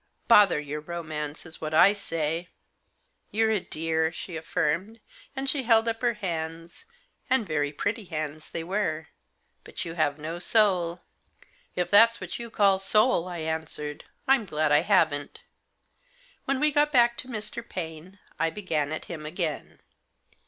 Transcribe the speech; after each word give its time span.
Bother 0.27 0.59
your 0.59 0.79
romance, 0.81 1.45
is 1.45 1.61
what 1.61 1.75
I 1.75 1.93
say."" 1.93 2.49
You're 3.29 3.51
a 3.51 3.59
dear," 3.59 4.11
she 4.11 4.35
affirmed, 4.35 4.99
and 5.35 5.47
she 5.47 5.61
held 5.61 5.87
up 5.87 6.01
her 6.01 6.15
hands— 6.15 6.85
and 7.29 7.45
very 7.45 7.71
pretty 7.71 8.05
hands 8.05 8.49
they 8.49 8.63
were." 8.63 9.09
But 9.63 9.85
you 9.85 9.93
have 9.93 10.17
no 10.17 10.39
soul." 10.39 11.01
"If 11.75 11.91
that's 11.91 12.19
what 12.19 12.39
you 12.39 12.49
call 12.49 12.79
soul," 12.79 13.27
I 13.27 13.41
answered, 13.43 14.05
"I'm 14.27 14.45
glad 14.45 14.71
I 14.71 14.81
haven't." 14.81 15.43
When 16.45 16.59
we 16.59 16.71
got 16.71 16.91
back 16.91 17.15
to 17.17 17.27
Mr. 17.27 17.61
Paine, 17.69 18.17
I 18.39 18.49
began 18.49 18.91
at 18.91 19.05
him 19.05 19.23
again. 19.23 19.81